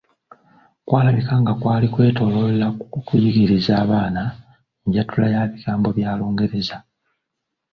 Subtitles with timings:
[0.87, 4.23] Kwalabika nga kwali kwetoloololera ku kuyigiriza abaana
[4.87, 6.77] njatula ya bigambo bya Lungereza.